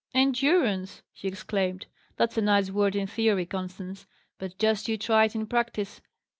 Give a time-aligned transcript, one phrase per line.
[0.15, 1.85] "Endurance!" he exclaimed.
[2.17, 4.07] "That's a nice word in theory, Constance;
[4.39, 6.01] but just you try it in practice!